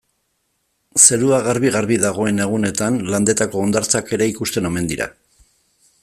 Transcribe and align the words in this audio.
Zerua 1.07 1.41
garbi-garbi 1.47 1.99
dagoen 2.05 2.41
egunetan 2.45 2.97
Landetako 3.15 3.61
hondartzak 3.65 4.09
ere 4.17 4.29
ikusten 4.33 4.71
omen 4.71 4.89
dira. 4.93 5.11